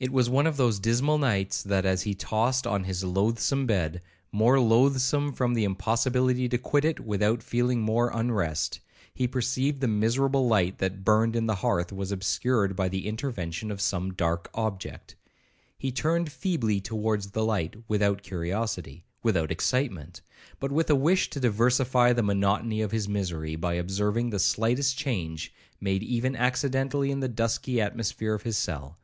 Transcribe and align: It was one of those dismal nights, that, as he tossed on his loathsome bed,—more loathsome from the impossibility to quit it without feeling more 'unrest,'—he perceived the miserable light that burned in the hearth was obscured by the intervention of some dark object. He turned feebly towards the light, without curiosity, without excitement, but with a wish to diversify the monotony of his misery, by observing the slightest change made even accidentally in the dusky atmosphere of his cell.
It 0.00 0.12
was 0.12 0.30
one 0.30 0.46
of 0.46 0.56
those 0.56 0.78
dismal 0.78 1.18
nights, 1.18 1.60
that, 1.64 1.84
as 1.84 2.02
he 2.02 2.14
tossed 2.14 2.68
on 2.68 2.84
his 2.84 3.02
loathsome 3.02 3.66
bed,—more 3.66 4.60
loathsome 4.60 5.32
from 5.32 5.54
the 5.54 5.64
impossibility 5.64 6.48
to 6.50 6.56
quit 6.56 6.84
it 6.84 7.00
without 7.00 7.42
feeling 7.42 7.80
more 7.82 8.12
'unrest,'—he 8.14 9.26
perceived 9.26 9.80
the 9.80 9.88
miserable 9.88 10.46
light 10.46 10.78
that 10.78 11.02
burned 11.04 11.34
in 11.34 11.46
the 11.48 11.56
hearth 11.56 11.90
was 11.92 12.12
obscured 12.12 12.76
by 12.76 12.88
the 12.88 13.08
intervention 13.08 13.72
of 13.72 13.80
some 13.80 14.14
dark 14.14 14.48
object. 14.54 15.16
He 15.76 15.90
turned 15.90 16.30
feebly 16.30 16.80
towards 16.80 17.32
the 17.32 17.44
light, 17.44 17.74
without 17.88 18.22
curiosity, 18.22 19.04
without 19.24 19.50
excitement, 19.50 20.20
but 20.60 20.70
with 20.70 20.90
a 20.90 20.94
wish 20.94 21.28
to 21.30 21.40
diversify 21.40 22.12
the 22.12 22.22
monotony 22.22 22.82
of 22.82 22.92
his 22.92 23.08
misery, 23.08 23.56
by 23.56 23.74
observing 23.74 24.30
the 24.30 24.38
slightest 24.38 24.96
change 24.96 25.52
made 25.80 26.04
even 26.04 26.36
accidentally 26.36 27.10
in 27.10 27.18
the 27.18 27.26
dusky 27.26 27.80
atmosphere 27.80 28.34
of 28.34 28.42
his 28.44 28.56
cell. 28.56 28.96